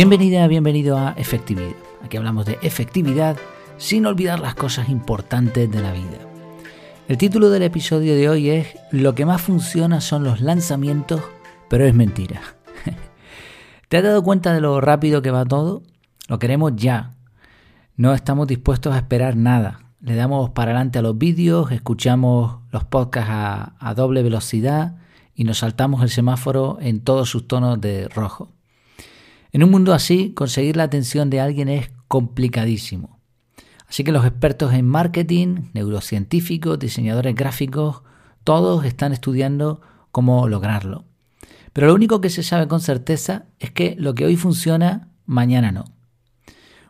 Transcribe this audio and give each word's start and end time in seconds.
Bienvenida, 0.00 0.48
bienvenido 0.48 0.96
a 0.96 1.12
Efectividad. 1.18 1.76
Aquí 2.02 2.16
hablamos 2.16 2.46
de 2.46 2.58
efectividad 2.62 3.36
sin 3.76 4.06
olvidar 4.06 4.40
las 4.40 4.54
cosas 4.54 4.88
importantes 4.88 5.70
de 5.70 5.82
la 5.82 5.92
vida. 5.92 6.16
El 7.06 7.18
título 7.18 7.50
del 7.50 7.64
episodio 7.64 8.14
de 8.14 8.30
hoy 8.30 8.48
es 8.48 8.78
Lo 8.92 9.14
que 9.14 9.26
más 9.26 9.42
funciona 9.42 10.00
son 10.00 10.24
los 10.24 10.40
lanzamientos, 10.40 11.20
pero 11.68 11.84
es 11.84 11.94
mentira. 11.94 12.40
¿Te 13.90 13.98
has 13.98 14.02
dado 14.02 14.22
cuenta 14.22 14.54
de 14.54 14.62
lo 14.62 14.80
rápido 14.80 15.20
que 15.20 15.30
va 15.30 15.44
todo? 15.44 15.82
Lo 16.28 16.38
queremos 16.38 16.72
ya. 16.76 17.10
No 17.94 18.14
estamos 18.14 18.46
dispuestos 18.46 18.94
a 18.94 19.00
esperar 19.00 19.36
nada. 19.36 19.80
Le 20.00 20.14
damos 20.14 20.48
para 20.48 20.70
adelante 20.70 20.98
a 20.98 21.02
los 21.02 21.18
vídeos, 21.18 21.72
escuchamos 21.72 22.60
los 22.70 22.84
podcasts 22.84 23.30
a, 23.30 23.74
a 23.78 23.92
doble 23.92 24.22
velocidad 24.22 24.96
y 25.34 25.44
nos 25.44 25.58
saltamos 25.58 26.02
el 26.02 26.08
semáforo 26.08 26.78
en 26.80 27.00
todos 27.00 27.28
sus 27.28 27.46
tonos 27.46 27.78
de 27.82 28.08
rojo. 28.08 28.48
En 29.52 29.64
un 29.64 29.70
mundo 29.70 29.92
así, 29.94 30.32
conseguir 30.32 30.76
la 30.76 30.84
atención 30.84 31.30
de 31.30 31.40
alguien 31.40 31.68
es 31.68 31.90
complicadísimo. 32.08 33.20
Así 33.88 34.04
que 34.04 34.12
los 34.12 34.24
expertos 34.24 34.72
en 34.72 34.86
marketing, 34.86 35.70
neurocientíficos, 35.72 36.78
diseñadores 36.78 37.34
gráficos, 37.34 38.02
todos 38.44 38.84
están 38.84 39.12
estudiando 39.12 39.80
cómo 40.12 40.46
lograrlo. 40.46 41.04
Pero 41.72 41.88
lo 41.88 41.94
único 41.94 42.20
que 42.20 42.30
se 42.30 42.42
sabe 42.42 42.68
con 42.68 42.80
certeza 42.80 43.46
es 43.58 43.70
que 43.72 43.96
lo 43.98 44.14
que 44.14 44.24
hoy 44.24 44.36
funciona, 44.36 45.08
mañana 45.26 45.72
no. 45.72 45.84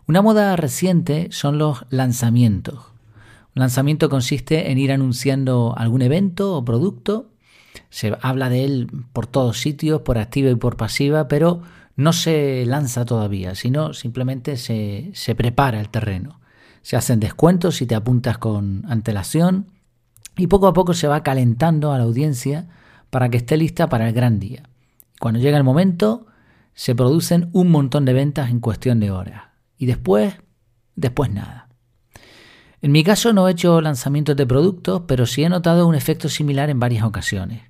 Una 0.06 0.23
moda 0.23 0.56
reciente 0.56 1.29
son 1.30 1.56
los 1.56 1.87
lanzamientos. 1.88 2.87
Un 3.54 3.60
lanzamiento 3.60 4.09
consiste 4.09 4.70
en 4.70 4.79
ir 4.79 4.92
anunciando 4.92 5.74
algún 5.77 6.02
evento 6.02 6.54
o 6.56 6.65
producto. 6.65 7.30
Se 7.90 8.16
habla 8.21 8.49
de 8.49 8.65
él 8.65 8.90
por 9.12 9.27
todos 9.27 9.59
sitios, 9.59 10.02
por 10.02 10.18
activa 10.18 10.51
y 10.51 10.56
por 10.56 10.77
pasiva, 10.77 11.29
pero 11.29 11.62
no 12.01 12.12
se 12.12 12.65
lanza 12.66 13.04
todavía, 13.04 13.54
sino 13.54 13.93
simplemente 13.93 14.56
se, 14.56 15.10
se 15.15 15.34
prepara 15.34 15.80
el 15.80 15.90
terreno. 15.90 16.40
Se 16.82 16.96
hacen 16.96 17.20
descuentos 17.20 17.76
si 17.76 17.87
te 17.87 17.95
apuntas 17.95 18.38
con 18.38 18.84
antelación 18.88 19.66
y 20.37 20.46
poco 20.46 20.66
a 20.66 20.73
poco 20.73 20.95
se 20.95 21.09
va 21.09 21.23
calentando 21.23 21.93
a 21.93 21.98
la 21.98 22.04
audiencia 22.04 22.68
para 23.10 23.28
que 23.28 23.37
esté 23.37 23.56
lista 23.56 23.88
para 23.88 24.09
el 24.09 24.15
gran 24.15 24.40
día. 24.40 24.62
Cuando 25.21 25.40
llega 25.40 25.59
el 25.59 25.65
momento, 25.65 26.26
se 26.73 26.95
producen 26.95 27.51
un 27.52 27.71
montón 27.71 28.06
de 28.06 28.15
ventas 28.15 28.48
en 28.48 28.60
cuestión 28.60 29.01
de 29.01 29.10
horas. 29.10 29.43
Y 29.76 29.84
después, 29.84 30.34
después 30.96 31.30
nada. 31.30 31.68
En 32.80 32.93
mi 32.93 33.04
caso 33.04 33.34
no 33.34 33.46
he 33.46 33.52
hecho 33.52 33.82
lanzamientos 33.82 34.37
de 34.37 34.46
productos, 34.46 35.02
pero 35.06 35.26
sí 35.26 35.43
he 35.45 35.51
notado 35.51 35.87
un 35.87 35.95
efecto 35.95 36.30
similar 36.30 36.71
en 36.71 36.80
varias 36.80 37.04
ocasiones. 37.04 37.60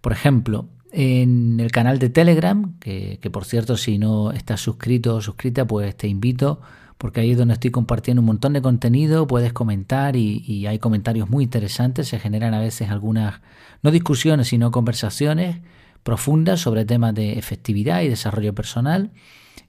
Por 0.00 0.12
ejemplo, 0.12 0.68
en 0.96 1.58
el 1.58 1.72
canal 1.72 1.98
de 1.98 2.08
Telegram, 2.08 2.78
que, 2.78 3.18
por 3.32 3.44
cierto 3.44 3.76
si 3.76 3.98
no 3.98 4.30
estás 4.30 4.60
suscrito 4.60 5.16
o 5.16 5.20
suscrita, 5.20 5.66
pues 5.66 5.96
te 5.96 6.06
invito, 6.06 6.60
porque 6.98 7.20
ahí 7.20 7.32
es 7.32 7.36
donde 7.36 7.54
estoy 7.54 7.72
compartiendo 7.72 8.20
un 8.20 8.26
montón 8.26 8.52
de 8.52 8.62
contenido, 8.62 9.26
puedes 9.26 9.52
comentar 9.52 10.14
y, 10.14 10.66
hay 10.68 10.78
comentarios 10.78 11.28
muy 11.28 11.42
interesantes, 11.44 12.06
se 12.08 12.20
generan 12.20 12.54
a 12.54 12.60
veces 12.60 12.90
algunas, 12.90 13.40
no 13.82 13.90
discusiones, 13.90 14.48
sino 14.48 14.70
conversaciones 14.70 15.58
profundas 16.04 16.60
sobre 16.60 16.84
temas 16.84 17.12
de 17.12 17.38
efectividad 17.38 18.02
y 18.02 18.08
desarrollo 18.08 18.54
personal. 18.54 19.10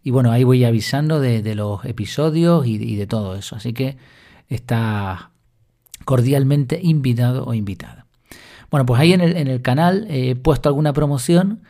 Y 0.03 0.11
bueno, 0.11 0.31
ahí 0.31 0.43
voy 0.43 0.63
avisando 0.63 1.19
de, 1.19 1.55
los 1.55 1.83
episodios 1.85 2.67
y, 2.67 2.75
y 2.75 2.95
de 2.97 3.07
todo 3.07 3.35
eso, 3.35 3.55
así 3.55 3.73
que 3.73 3.97
está 4.47 5.31
cordialmente 6.05 6.79
invitado 6.83 7.45
o 7.45 7.55
invitada. 7.55 8.04
Bueno, 8.75 8.87
pues 8.87 8.99
ahí 8.99 9.13
en 9.13 9.21
el, 9.21 9.61
canal 9.61 10.05
he 10.09 10.35
puesto 10.35 10.67
alguna 10.67 10.91
promoción 10.91 11.61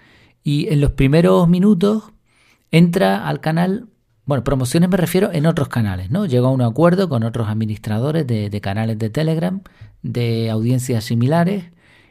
y 0.44 0.70
en 0.70 0.82
los 0.82 0.94
primeros 0.94 1.48
minutos 1.48 2.06
entra 2.72 3.28
al 3.28 3.42
canal, 3.42 3.90
bueno, 4.26 4.44
promociones 4.44 4.90
me 4.90 4.98
refiero 4.98 5.32
en 5.32 5.46
otros 5.46 5.68
canales, 5.68 6.10
¿no? 6.10 6.26
Llego 6.26 6.48
a 6.48 6.50
un 6.50 6.64
acuerdo 6.64 7.08
con 7.08 7.22
otros 7.22 7.48
administradores 7.48 8.26
de, 8.26 8.60
canales 8.60 8.98
de 8.98 9.12
Telegram, 9.12 9.62
de 10.02 10.50
audiencias 10.50 11.04
similares, 11.04 11.66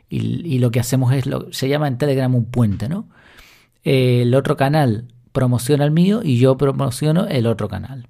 y, 0.09 0.61
lo 0.61 0.71
que 0.71 0.79
hacemos 0.79 1.13
es, 1.13 1.27
lo, 1.27 1.53
se 1.53 1.69
llama 1.69 1.89
en 1.89 1.99
Telegram 1.99 2.33
un 2.33 2.45
puente, 2.45 2.89
¿no? 2.89 3.09
El 3.83 4.33
otro 4.37 4.57
canal 4.57 5.09
promociona 5.33 5.85
el 5.85 5.91
mío 5.91 6.21
y 6.23 6.39
yo 6.39 6.57
promociono 6.57 7.27
el 7.27 7.49
otro 7.49 7.67
canal. 7.67 8.07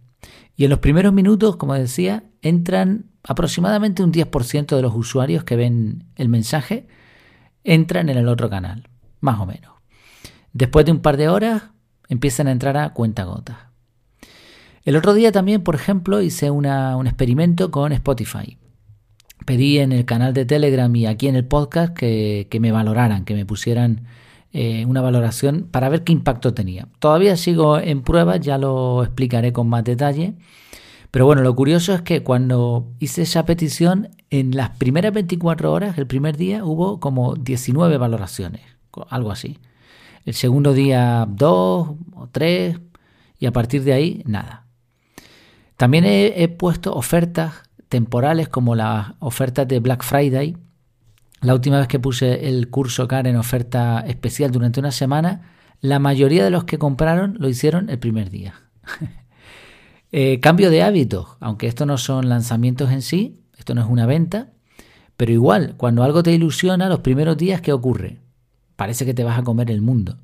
Y 0.54 0.64
en 0.64 0.70
los 0.70 0.81
primeros 0.81 1.14
minutos, 1.14 1.56
como 1.56 1.72
decía, 1.72 2.25
entran 2.44 3.06
aproximadamente 3.22 4.03
un 4.03 4.12
10% 4.12 4.77
de 4.77 4.82
los 4.82 4.94
usuarios 4.94 5.44
que 5.44 5.56
ven 5.56 6.05
el 6.15 6.28
mensaje 6.28 6.87
entran 7.65 8.10
en 8.10 8.19
el 8.19 8.28
otro 8.28 8.50
canal, 8.50 8.88
más 9.21 9.41
o 9.41 9.47
menos. 9.47 9.72
Después 10.53 10.84
de 10.84 10.93
un 10.93 11.00
par 11.00 11.16
de 11.16 11.31
horas 11.31 11.62
empiezan 12.09 12.47
a 12.47 12.53
entrar 12.53 12.77
a 12.77 12.93
cuenta 12.93 13.25
gota. 13.25 13.71
El 14.84 14.97
otro 14.97 15.15
día 15.15 15.32
también, 15.32 15.62
por 15.62 15.75
ejemplo, 15.75 16.21
hice 16.21 16.50
un 16.50 16.66
experimento 17.06 17.71
con 17.71 17.93
Spotify. 17.93 18.59
Pedí 19.47 19.78
en 19.78 19.93
el 19.93 20.05
canal 20.05 20.34
de 20.34 20.44
Telegram 20.44 20.94
y 20.94 21.06
aquí 21.06 21.26
en 21.26 21.37
el 21.37 21.47
podcast 21.47 21.97
que, 21.97 22.47
me 22.61 22.72
valoraran, 22.72 23.25
que 23.25 23.34
me 23.34 23.47
pusieran 23.47 24.06
eh, 24.53 24.84
una 24.84 25.00
valoración 25.00 25.66
para 25.71 25.88
ver 25.88 26.05
qué 26.05 26.12
impacto 26.12 26.53
tenía. 26.53 26.88
Todavía 26.99 27.38
sigo 27.38 27.78
en 27.78 28.03
pruebas, 28.03 28.41
ya 28.41 28.59
lo 28.59 29.03
explicaré 29.03 29.55
con 29.55 29.69
más 29.69 29.84
detalle. 29.84 30.34
Pero 31.14 31.26
bueno, 31.26 31.42
lo 31.42 31.54
curioso 31.54 31.94
es 31.94 32.02
que 32.02 32.25
cuando 32.25 32.92
hice 32.98 33.22
esa 33.22 33.47
petición, 33.47 34.08
en 34.30 34.56
las 34.56 34.70
primeras 34.70 35.12
24 35.12 35.72
horas, 35.72 35.97
el 35.97 36.08
primer 36.08 36.36
día, 36.36 36.64
hubo 36.64 36.98
como 36.98 37.36
19 37.36 37.98
valoraciones, 37.98 38.62
algo 39.10 39.30
así. 39.30 39.60
El 40.25 40.34
segundo 40.34 40.72
día 40.72 41.25
2 41.30 41.48
o 42.14 42.28
3 42.32 42.80
y 43.38 43.47
a 43.47 43.52
partir 43.52 43.84
de 43.84 43.92
ahí 43.92 44.25
nada. 44.26 44.66
También 45.76 46.04
he, 46.04 46.48
puesto 46.48 46.92
ofertas 46.92 47.62
temporales 47.88 48.48
como 48.48 48.75
las 48.75 49.12
ofertas 49.20 49.69
de 49.69 49.78
Black 49.78 50.02
Friday. 50.02 50.56
La 51.42 51.54
última 51.54 51.78
vez 51.78 51.86
que 51.86 52.00
puse 52.00 52.48
el 52.48 52.70
curso 52.70 53.06
CAR 53.06 53.28
en 53.28 53.36
oferta 53.36 54.00
especial 54.00 54.50
durante 54.50 54.81
una 54.81 54.91
semana, 54.91 55.42
la 55.81 56.00
mayoría 56.00 56.42
de 56.42 56.50
los 56.50 56.64
que 56.64 56.78
compraron 56.78 57.36
lo 57.38 57.48
hicieron 57.48 57.88
el 57.88 58.00
primer 58.00 58.31
día. 58.31 58.54
Eh, 60.16 60.38
cambio 60.38 60.70
de 60.70 60.80
hábitos, 60.80 61.26
aunque 61.41 61.66
esto 61.66 61.86
no 61.86 61.98
son 61.98 62.28
lanzamientos 62.28 62.92
en 62.92 63.02
sí, 63.02 63.42
esto 63.56 63.75
no 63.75 63.80
es 63.80 63.88
una 63.88 64.06
venta, 64.06 64.52
pero 65.16 65.32
igual, 65.32 65.75
cuando 65.76 66.04
algo 66.04 66.22
te 66.22 66.30
ilusiona, 66.30 66.88
los 66.88 67.00
primeros 67.00 67.36
días, 67.36 67.60
¿qué 67.60 67.72
ocurre? 67.72 68.20
Parece 68.76 69.04
que 69.04 69.12
te 69.12 69.25
vas 69.25 69.36
a 69.36 69.42
comer 69.42 69.72
el 69.72 69.82
mundo. 69.82 70.20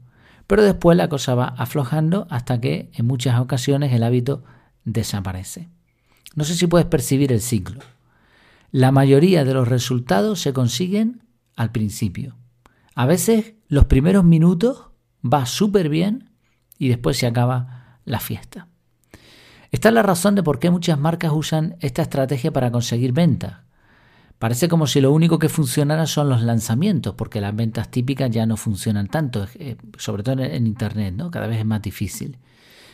Pero 0.47 0.63
después 0.63 0.97
la 0.97 1.09
cosa 1.09 1.35
va 1.35 1.47
aflojando 1.47 2.29
hasta 2.31 2.61
que 2.61 2.93
en 2.95 3.05
muchas 3.05 3.41
ocasiones 3.41 3.93
el 3.93 4.05
hábito 4.05 4.45
desaparece. 4.85 5.71
No 6.37 6.45
sé 6.45 6.55
si 6.55 6.69
puedes 6.69 6.87
percibir 6.87 7.33
el 7.33 7.41
ciclo. 7.41 7.81
La 8.71 8.93
mayoría 8.93 9.45
de 9.45 9.55
los 9.55 9.67
resultados 9.67 10.41
se 10.41 10.53
consiguen 10.53 11.25
al 11.57 11.73
principio. 11.73 12.37
A 12.95 13.07
veces 13.07 13.55
los 13.67 13.87
primeros 13.87 14.23
minutos 14.23 14.91
va 15.21 15.47
súper 15.47 15.89
bien 15.89 16.31
y 16.79 16.91
después 16.91 17.17
se 17.17 17.27
acaba 17.27 17.99
la 18.05 18.21
fiesta. 18.21 18.70
Esta 19.71 19.89
es 19.89 19.95
la 19.95 20.03
razón 20.03 20.35
de 20.35 20.43
por 20.43 20.59
qué 20.59 20.71
muchas 20.71 20.99
marcas 20.99 21.33
usan 21.33 21.77
esta 21.81 22.03
estrategia 22.03 22.53
para 22.53 22.73
conseguir 22.73 23.13
ventas. 23.13 23.59
Parece 24.39 24.69
como 24.69 24.87
si 24.87 25.01
lo 25.01 25.13
único 25.13 25.39
que 25.39 25.49
funcionara 25.49 26.07
son 26.07 26.29
los 26.29 26.43
lanzamientos, 26.43 27.15
porque 27.15 27.41
las 27.41 27.55
ventas 27.55 27.91
típicas 27.91 28.31
ya 28.31 28.47
no 28.47 28.57
funcionan 28.57 29.07
tanto, 29.07 29.47
eh, 29.55 29.77
sobre 29.97 30.23
todo 30.23 30.43
en 30.43 30.67
Internet, 30.67 31.15
¿no? 31.15 31.31
cada 31.31 31.47
vez 31.47 31.59
es 31.59 31.67
más 31.67 31.83
difícil. 31.83 32.39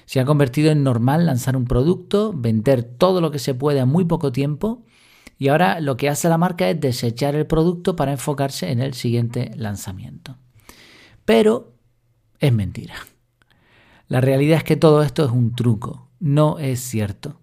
Se 0.04 0.20
ha 0.20 0.24
convertido 0.24 0.70
en 0.70 0.82
normal 0.82 1.24
lanzar 1.24 1.56
un 1.56 1.64
producto, 1.64 2.32
vender 2.34 2.82
todo 2.82 3.20
lo 3.20 3.30
que 3.30 3.38
se 3.38 3.54
puede 3.54 3.80
a 3.80 3.86
muy 3.86 4.04
poco 4.04 4.32
tiempo, 4.32 4.84
y 5.38 5.48
ahora 5.48 5.80
lo 5.80 5.96
que 5.96 6.08
hace 6.08 6.28
la 6.28 6.38
marca 6.38 6.68
es 6.68 6.80
desechar 6.80 7.34
el 7.36 7.46
producto 7.46 7.96
para 7.96 8.12
enfocarse 8.12 8.70
en 8.70 8.80
el 8.80 8.94
siguiente 8.94 9.50
lanzamiento. 9.56 10.36
Pero 11.24 11.74
es 12.38 12.52
mentira. 12.52 12.94
La 14.08 14.20
realidad 14.20 14.58
es 14.58 14.64
que 14.64 14.76
todo 14.76 15.02
esto 15.02 15.24
es 15.24 15.30
un 15.30 15.54
truco 15.54 16.05
no 16.20 16.58
es 16.58 16.80
cierto. 16.80 17.40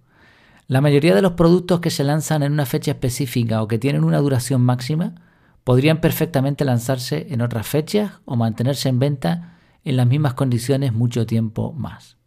La 0.68 0.82
mayoría 0.82 1.14
de 1.14 1.22
los 1.22 1.34
productos 1.34 1.82
que 1.82 1.90
se 1.90 2.04
lanzan 2.04 2.42
en 2.44 2.54
una 2.54 2.66
fecha 2.66 2.92
específica 2.92 3.62
o 3.62 3.68
que 3.68 3.78
tienen 3.78 4.04
una 4.04 4.20
duración 4.20 4.62
máxima 4.62 5.16
podrían 5.64 6.02
perfectamente 6.02 6.66
lanzarse 6.66 7.28
en 7.30 7.42
otras 7.42 7.68
fechas 7.68 8.14
o 8.26 8.36
mantenerse 8.36 8.90
en 8.90 9.00
venta 9.00 9.60
en 9.84 9.98
las 9.98 10.08
mismas 10.08 10.34
condiciones 10.34 10.94
mucho 10.94 11.26
tiempo 11.26 11.74
más. 11.74 12.18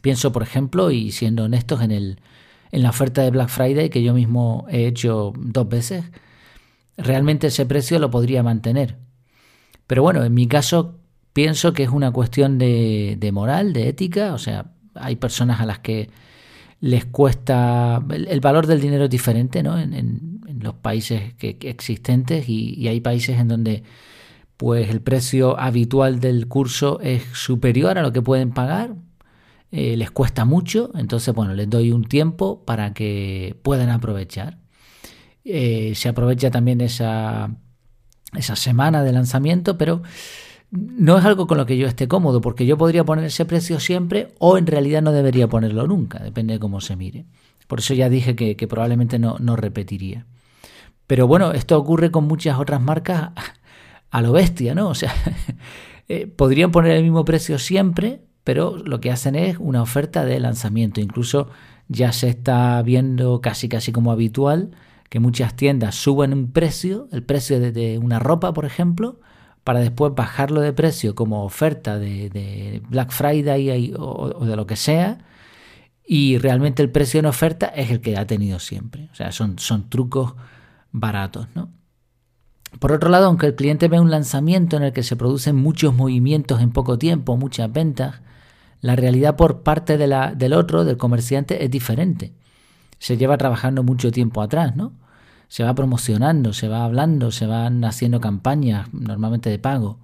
Pienso, 0.00 0.32
por 0.32 0.42
ejemplo, 0.42 0.90
y 0.90 1.12
siendo 1.12 1.44
honestos, 1.44 1.80
en, 1.82 1.90
el, 1.90 2.20
en 2.72 2.82
la 2.82 2.90
oferta 2.90 3.22
de 3.22 3.30
Black 3.30 3.48
Friday 3.48 3.90
que 3.90 4.02
yo 4.02 4.14
mismo 4.14 4.66
he 4.68 4.86
hecho 4.86 5.32
dos 5.36 5.68
veces, 5.68 6.04
realmente 6.96 7.48
ese 7.48 7.66
precio 7.66 7.98
lo 7.98 8.10
podría 8.10 8.42
mantener. 8.42 8.98
Pero 9.86 10.02
bueno, 10.02 10.24
en 10.24 10.34
mi 10.34 10.46
caso 10.46 10.98
pienso 11.32 11.72
que 11.72 11.84
es 11.84 11.90
una 11.90 12.12
cuestión 12.12 12.58
de, 12.58 13.16
de 13.18 13.32
moral, 13.32 13.72
de 13.72 13.88
ética, 13.88 14.32
o 14.32 14.38
sea, 14.38 14.72
hay 15.00 15.16
personas 15.16 15.60
a 15.60 15.66
las 15.66 15.78
que 15.80 16.10
les 16.80 17.04
cuesta 17.06 18.04
el, 18.10 18.40
valor 18.40 18.66
del 18.66 18.80
dinero 18.80 19.04
es 19.04 19.10
diferente 19.10 19.62
¿no? 19.62 19.78
en, 19.78 20.40
los 20.60 20.74
países 20.74 21.34
que, 21.34 21.56
existentes 21.62 22.48
y, 22.48 22.86
hay 22.88 23.00
países 23.00 23.38
en 23.38 23.48
donde 23.48 23.82
pues 24.56 24.88
el 24.90 25.00
precio 25.00 25.58
habitual 25.58 26.20
del 26.20 26.48
curso 26.48 27.00
es 27.00 27.22
superior 27.32 27.98
a 27.98 28.02
lo 28.02 28.12
que 28.12 28.22
pueden 28.22 28.52
pagar 28.52 28.94
eh, 29.72 29.96
les 29.96 30.10
cuesta 30.10 30.44
mucho, 30.44 30.90
entonces 30.94 31.34
bueno, 31.34 31.52
les 31.52 31.68
doy 31.68 31.90
un 31.90 32.04
tiempo 32.04 32.64
para 32.64 32.94
que 32.94 33.56
puedan 33.62 33.90
aprovechar. 33.90 34.58
Eh, 35.44 35.92
se 35.94 36.08
aprovecha 36.08 36.50
también 36.50 36.80
esa, 36.80 37.50
esa 38.34 38.56
semana 38.56 39.02
de 39.02 39.12
lanzamiento, 39.12 39.76
pero 39.76 40.02
no 40.76 41.18
es 41.18 41.24
algo 41.24 41.46
con 41.46 41.58
lo 41.58 41.66
que 41.66 41.76
yo 41.76 41.86
esté 41.86 42.08
cómodo, 42.08 42.40
porque 42.40 42.66
yo 42.66 42.76
podría 42.76 43.04
poner 43.04 43.24
ese 43.24 43.44
precio 43.44 43.80
siempre 43.80 44.34
o 44.38 44.58
en 44.58 44.66
realidad 44.66 45.02
no 45.02 45.12
debería 45.12 45.48
ponerlo 45.48 45.86
nunca, 45.86 46.18
depende 46.18 46.54
de 46.54 46.60
cómo 46.60 46.80
se 46.80 46.96
mire. 46.96 47.24
Por 47.66 47.80
eso 47.80 47.94
ya 47.94 48.08
dije 48.08 48.36
que, 48.36 48.68
probablemente 48.68 49.18
no, 49.18 49.36
no, 49.40 49.56
repetiría. 49.56 50.26
Pero 51.06 51.26
bueno, 51.26 51.52
esto 51.52 51.78
ocurre 51.78 52.10
con 52.10 52.24
muchas 52.24 52.58
otras 52.58 52.80
marcas 52.80 53.30
a 54.10 54.22
lo 54.22 54.32
bestia, 54.32 54.74
¿no? 54.74 54.88
O 54.88 54.94
sea, 54.94 55.12
eh, 56.08 56.26
podrían 56.26 56.70
poner 56.70 56.92
el 56.92 57.02
mismo 57.02 57.24
precio 57.24 57.58
siempre, 57.58 58.20
pero 58.44 58.76
lo 58.76 59.00
que 59.00 59.10
hacen 59.10 59.34
es 59.34 59.56
una 59.58 59.82
oferta 59.82 60.24
de 60.24 60.38
lanzamiento. 60.38 61.00
Incluso 61.00 61.48
ya 61.88 62.12
se 62.12 62.28
está 62.28 62.80
viendo 62.82 63.40
casi 63.40 63.68
casi 63.68 63.92
como 63.92 64.12
habitual 64.12 64.70
que 65.08 65.20
muchas 65.20 65.54
tiendas 65.54 65.94
suben 65.94 66.32
un 66.32 66.52
precio, 66.52 67.08
el 67.12 67.22
precio 67.22 67.60
de 67.60 67.98
una 67.98 68.18
ropa, 68.18 68.52
por 68.52 68.64
ejemplo, 68.64 69.20
para 69.66 69.80
después 69.80 70.14
bajarlo 70.14 70.60
de 70.60 70.72
precio 70.72 71.16
como 71.16 71.44
oferta 71.44 71.98
de, 71.98 72.80
Black 72.88 73.10
Friday 73.10 73.92
o, 73.98 74.44
de 74.46 74.54
lo 74.54 74.64
que 74.64 74.76
sea. 74.76 75.18
Y 76.06 76.38
realmente 76.38 76.84
el 76.84 76.90
precio 76.92 77.18
en 77.18 77.26
oferta 77.26 77.66
es 77.66 77.90
el 77.90 78.00
que 78.00 78.16
ha 78.16 78.28
tenido 78.28 78.60
siempre. 78.60 79.08
O 79.10 79.16
sea, 79.16 79.32
son, 79.32 79.58
son 79.58 79.90
trucos 79.90 80.34
baratos, 80.92 81.48
¿no? 81.56 81.72
Por 82.78 82.92
otro 82.92 83.10
lado, 83.10 83.26
aunque 83.26 83.46
el 83.46 83.56
cliente 83.56 83.88
ve 83.88 83.98
un 83.98 84.12
lanzamiento 84.12 84.76
en 84.76 84.84
el 84.84 84.92
que 84.92 85.02
se 85.02 85.16
producen 85.16 85.56
muchos 85.56 85.92
movimientos 85.92 86.60
en 86.60 86.70
poco 86.70 86.96
tiempo, 86.96 87.36
muchas 87.36 87.72
ventas, 87.72 88.20
la 88.80 88.94
realidad 88.94 89.34
por 89.34 89.64
parte 89.64 89.98
de 89.98 90.06
la, 90.06 90.32
del 90.32 90.52
otro, 90.52 90.84
del 90.84 90.96
comerciante, 90.96 91.64
es 91.64 91.72
diferente. 91.72 92.34
Se 93.00 93.16
lleva 93.16 93.36
trabajando 93.36 93.82
mucho 93.82 94.12
tiempo 94.12 94.42
atrás, 94.42 94.76
¿no? 94.76 94.92
Se 95.48 95.64
va 95.64 95.74
promocionando, 95.74 96.52
se 96.52 96.68
va 96.68 96.84
hablando, 96.84 97.30
se 97.30 97.46
van 97.46 97.84
haciendo 97.84 98.20
campañas, 98.20 98.92
normalmente 98.92 99.50
de 99.50 99.58
pago. 99.58 100.00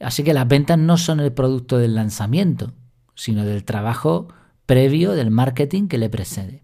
Así 0.00 0.22
que 0.22 0.34
las 0.34 0.46
ventas 0.46 0.78
no 0.78 0.96
son 0.96 1.20
el 1.20 1.32
producto 1.32 1.78
del 1.78 1.94
lanzamiento, 1.94 2.72
sino 3.14 3.44
del 3.44 3.64
trabajo 3.64 4.28
previo 4.66 5.12
del 5.12 5.30
marketing 5.30 5.88
que 5.88 5.98
le 5.98 6.10
precede. 6.10 6.62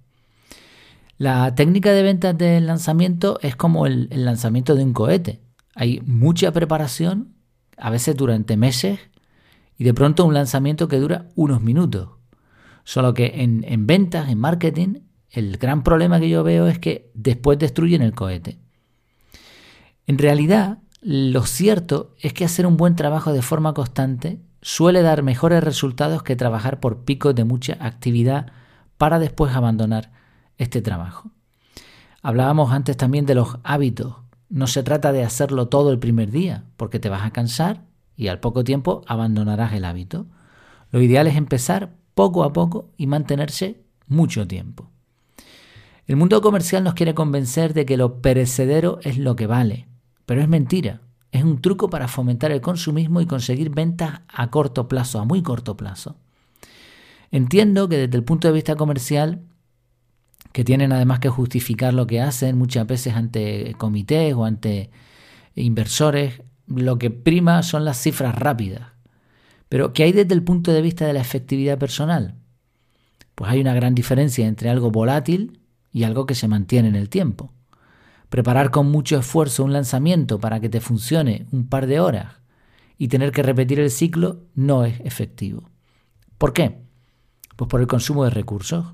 La 1.16 1.54
técnica 1.54 1.92
de 1.92 2.02
ventas 2.02 2.36
del 2.36 2.66
lanzamiento 2.66 3.38
es 3.40 3.56
como 3.56 3.86
el, 3.86 4.08
lanzamiento 4.10 4.74
de 4.74 4.84
un 4.84 4.92
cohete. 4.92 5.40
Hay 5.74 6.00
mucha 6.04 6.52
preparación, 6.52 7.34
a 7.76 7.90
veces 7.90 8.16
durante 8.16 8.56
meses, 8.56 9.00
y 9.78 9.84
de 9.84 9.94
pronto 9.94 10.24
un 10.24 10.34
lanzamiento 10.34 10.86
que 10.86 10.98
dura 10.98 11.28
unos 11.34 11.62
minutos. 11.62 12.10
Solo 12.84 13.14
que 13.14 13.42
en, 13.42 13.64
en 13.66 13.86
ventas, 13.86 14.28
en 14.28 14.38
marketing, 14.38 15.00
el 15.34 15.58
gran 15.58 15.82
problema 15.82 16.20
que 16.20 16.28
yo 16.28 16.44
veo 16.44 16.68
es 16.68 16.78
que 16.78 17.10
después 17.14 17.58
destruyen 17.58 18.02
el 18.02 18.14
cohete. 18.14 18.58
En 20.06 20.18
realidad, 20.18 20.78
lo 21.00 21.44
cierto 21.44 22.14
es 22.20 22.32
que 22.32 22.44
hacer 22.44 22.66
un 22.66 22.76
buen 22.76 22.94
trabajo 22.94 23.32
de 23.32 23.42
forma 23.42 23.74
constante 23.74 24.40
suele 24.62 25.02
dar 25.02 25.22
mejores 25.22 25.62
resultados 25.62 26.22
que 26.22 26.36
trabajar 26.36 26.78
por 26.78 27.04
picos 27.04 27.34
de 27.34 27.44
mucha 27.44 27.76
actividad 27.80 28.52
para 28.96 29.18
después 29.18 29.54
abandonar 29.54 30.12
este 30.56 30.80
trabajo. 30.82 31.32
Hablábamos 32.22 32.72
antes 32.72 32.96
también 32.96 33.26
de 33.26 33.34
los 33.34 33.58
hábitos. 33.64 34.16
No 34.48 34.66
se 34.68 34.82
trata 34.84 35.12
de 35.12 35.24
hacerlo 35.24 35.68
todo 35.68 35.90
el 35.90 35.98
primer 35.98 36.30
día, 36.30 36.64
porque 36.76 37.00
te 37.00 37.08
vas 37.08 37.22
a 37.22 37.32
cansar 37.32 37.82
y 38.16 38.28
al 38.28 38.40
poco 38.40 38.62
tiempo 38.62 39.02
abandonarás 39.08 39.72
el 39.72 39.84
hábito. 39.84 40.26
Lo 40.92 41.02
ideal 41.02 41.26
es 41.26 41.36
empezar 41.36 41.96
poco 42.14 42.44
a 42.44 42.52
poco 42.52 42.92
y 42.96 43.08
mantenerse 43.08 43.84
mucho 44.06 44.46
tiempo. 44.46 44.93
El 46.06 46.16
mundo 46.16 46.42
comercial 46.42 46.84
nos 46.84 46.94
quiere 46.94 47.14
convencer 47.14 47.72
de 47.72 47.86
que 47.86 47.96
lo 47.96 48.20
perecedero 48.20 48.98
es 49.02 49.16
lo 49.16 49.36
que 49.36 49.46
vale, 49.46 49.88
pero 50.26 50.42
es 50.42 50.48
mentira. 50.48 51.00
Es 51.32 51.42
un 51.44 51.62
truco 51.62 51.88
para 51.88 52.08
fomentar 52.08 52.52
el 52.52 52.60
consumismo 52.60 53.22
y 53.22 53.26
conseguir 53.26 53.70
ventas 53.70 54.20
a 54.28 54.50
corto 54.50 54.86
plazo, 54.86 55.18
a 55.18 55.24
muy 55.24 55.42
corto 55.42 55.76
plazo. 55.76 56.16
Entiendo 57.30 57.88
que 57.88 57.96
desde 57.96 58.18
el 58.18 58.22
punto 58.22 58.48
de 58.48 58.54
vista 58.54 58.76
comercial, 58.76 59.42
que 60.52 60.62
tienen 60.62 60.92
además 60.92 61.20
que 61.20 61.30
justificar 61.30 61.94
lo 61.94 62.06
que 62.06 62.20
hacen 62.20 62.58
muchas 62.58 62.86
veces 62.86 63.14
ante 63.14 63.74
comités 63.78 64.34
o 64.34 64.44
ante 64.44 64.90
inversores, 65.54 66.42
lo 66.66 66.98
que 66.98 67.10
prima 67.10 67.62
son 67.62 67.84
las 67.84 68.00
cifras 68.00 68.34
rápidas. 68.34 68.92
Pero 69.70 69.92
¿qué 69.94 70.04
hay 70.04 70.12
desde 70.12 70.34
el 70.34 70.44
punto 70.44 70.70
de 70.70 70.82
vista 70.82 71.06
de 71.06 71.14
la 71.14 71.20
efectividad 71.20 71.78
personal? 71.78 72.36
Pues 73.34 73.50
hay 73.50 73.60
una 73.60 73.74
gran 73.74 73.94
diferencia 73.94 74.46
entre 74.46 74.68
algo 74.68 74.90
volátil 74.90 75.63
y 75.94 76.02
algo 76.02 76.26
que 76.26 76.34
se 76.34 76.48
mantiene 76.48 76.88
en 76.88 76.96
el 76.96 77.08
tiempo. 77.08 77.52
Preparar 78.28 78.72
con 78.72 78.90
mucho 78.90 79.16
esfuerzo 79.16 79.62
un 79.62 79.72
lanzamiento 79.72 80.40
para 80.40 80.58
que 80.58 80.68
te 80.68 80.80
funcione 80.80 81.46
un 81.52 81.68
par 81.68 81.86
de 81.86 82.00
horas 82.00 82.34
y 82.98 83.06
tener 83.06 83.30
que 83.30 83.44
repetir 83.44 83.78
el 83.78 83.92
ciclo 83.92 84.42
no 84.56 84.84
es 84.84 85.00
efectivo. 85.04 85.70
¿Por 86.36 86.52
qué? 86.52 86.82
Pues 87.54 87.70
por 87.70 87.80
el 87.80 87.86
consumo 87.86 88.24
de 88.24 88.30
recursos. 88.30 88.86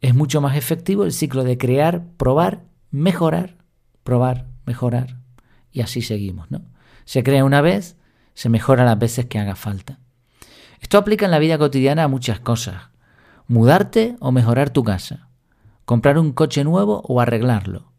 Es 0.00 0.16
mucho 0.16 0.40
más 0.40 0.56
efectivo 0.56 1.04
el 1.04 1.12
ciclo 1.12 1.44
de 1.44 1.56
crear, 1.56 2.04
probar, 2.16 2.64
mejorar, 2.90 3.56
probar, 4.02 4.48
mejorar. 4.66 5.18
Y 5.70 5.82
así 5.82 6.02
seguimos, 6.02 6.50
¿no? 6.50 6.62
Se 7.04 7.22
crea 7.22 7.44
una 7.44 7.60
vez, 7.60 7.96
se 8.34 8.48
mejora 8.48 8.84
las 8.84 8.98
veces 8.98 9.26
que 9.26 9.38
haga 9.38 9.54
falta. 9.54 10.00
Esto 10.80 10.98
aplica 10.98 11.26
en 11.26 11.30
la 11.30 11.38
vida 11.38 11.58
cotidiana 11.58 12.02
a 12.02 12.08
muchas 12.08 12.40
cosas. 12.40 12.88
Mudarte 13.46 14.16
o 14.18 14.32
mejorar 14.32 14.70
tu 14.70 14.82
casa 14.82 15.28
comprar 15.84 16.18
un 16.18 16.32
coche 16.32 16.64
nuevo 16.64 17.02
o 17.06 17.20
arreglarlo, 17.20 17.92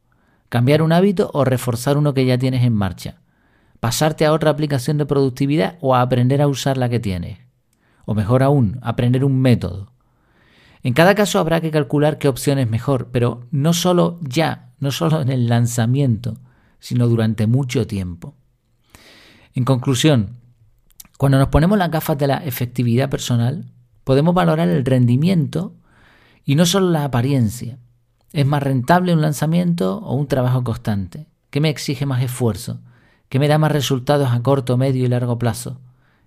cambiar 0.50 0.82
un 0.82 0.92
hábito 0.92 1.30
o 1.34 1.46
reforzar 1.46 1.98
uno 1.98 2.14
que 2.14 2.26
ya 2.26 2.38
tienes 2.38 2.64
en 2.64 2.74
marcha, 2.74 3.22
pasarte 3.80 4.26
a 4.26 4.34
otra 4.34 4.52
aplicación 4.52 4.98
de 4.98 5.06
productividad 5.06 5.78
o 5.82 5.96
a 5.96 6.02
aprender 6.02 6.42
a 6.42 6.48
usar 6.48 6.78
la 6.78 6.90
que 6.90 7.00
tienes, 7.00 7.40
o 8.06 8.16
mejor 8.16 8.44
aún, 8.44 8.80
aprender 8.82 9.24
un 9.24 9.40
método. 9.40 9.92
En 10.84 10.94
cada 10.94 11.16
caso 11.16 11.40
habrá 11.40 11.62
que 11.62 11.72
calcular 11.72 12.18
qué 12.18 12.28
opción 12.28 12.60
es 12.60 12.70
mejor, 12.70 13.10
pero 13.12 13.42
no 13.52 13.74
solo 13.74 14.20
ya, 14.22 14.72
no 14.80 14.92
solo 14.92 15.22
en 15.22 15.30
el 15.30 15.48
lanzamiento, 15.48 16.38
sino 16.80 17.08
durante 17.08 17.48
mucho 17.48 17.88
tiempo. 17.88 18.36
En 19.56 19.66
conclusión, 19.66 20.38
cuando 21.18 21.40
nos 21.40 21.48
ponemos 21.48 21.78
las 21.78 21.90
gafas 21.90 22.18
de 22.18 22.28
la 22.28 22.38
efectividad 22.38 23.10
personal, 23.10 23.72
podemos 24.04 24.36
valorar 24.36 24.70
el 24.70 24.86
rendimiento 24.86 25.74
y 26.46 26.56
no 26.56 26.66
solo 26.66 26.92
la 26.92 27.04
apariencia. 27.04 27.80
¿Es 28.32 28.46
más 28.46 28.62
rentable 28.62 29.14
un 29.14 29.22
lanzamiento 29.22 29.98
o 29.98 30.16
un 30.16 30.28
trabajo 30.28 30.64
constante? 30.64 31.28
¿Qué 31.50 31.60
me 31.60 31.70
exige 31.70 32.06
más 32.06 32.22
esfuerzo? 32.22 32.82
¿Qué 33.30 33.40
me 33.40 33.48
da 33.48 33.58
más 33.58 33.72
resultados 33.72 34.30
a 34.32 34.42
corto, 34.44 34.78
medio 34.78 35.06
y 35.06 35.08
largo 35.08 35.40
plazo? 35.40 35.82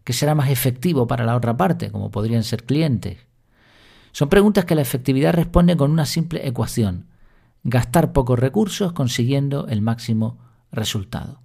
¿Qué 0.04 0.12
será 0.12 0.34
más 0.34 0.50
efectivo 0.50 1.06
para 1.06 1.24
la 1.24 1.36
otra 1.36 1.56
parte, 1.56 1.90
como 1.90 2.10
podrían 2.10 2.42
ser 2.42 2.64
clientes? 2.64 3.18
Son 4.12 4.28
preguntas 4.28 4.64
que 4.64 4.74
la 4.74 4.82
efectividad 4.82 5.34
responde 5.34 5.76
con 5.76 5.90
una 5.90 6.06
simple 6.06 6.46
ecuación. 6.48 7.06
Gastar 7.62 8.12
pocos 8.12 8.38
recursos 8.38 8.92
consiguiendo 8.92 9.68
el 9.68 9.82
máximo 9.82 10.38
resultado. 10.72 11.42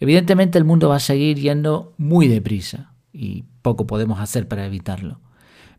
Evidentemente 0.00 0.58
el 0.58 0.64
mundo 0.64 0.88
va 0.88 0.96
a 0.96 1.00
seguir 1.00 1.38
yendo 1.38 1.92
muy 1.98 2.26
deprisa 2.26 2.94
y 3.12 3.44
poco 3.62 3.86
podemos 3.86 4.18
hacer 4.18 4.48
para 4.48 4.64
evitarlo. 4.64 5.20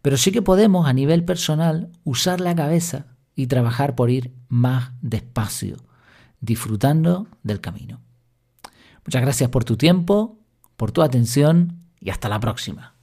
Pero 0.01 0.17
sí 0.17 0.31
que 0.31 0.41
podemos 0.41 0.87
a 0.87 0.93
nivel 0.93 1.23
personal 1.23 1.89
usar 2.03 2.41
la 2.41 2.55
cabeza 2.55 3.05
y 3.35 3.47
trabajar 3.47 3.95
por 3.95 4.09
ir 4.09 4.33
más 4.49 4.91
despacio, 5.01 5.77
disfrutando 6.39 7.27
del 7.43 7.61
camino. 7.61 8.01
Muchas 9.05 9.21
gracias 9.21 9.49
por 9.49 9.63
tu 9.63 9.77
tiempo, 9.77 10.39
por 10.77 10.91
tu 10.91 11.01
atención 11.01 11.79
y 11.99 12.09
hasta 12.09 12.29
la 12.29 12.39
próxima. 12.39 12.95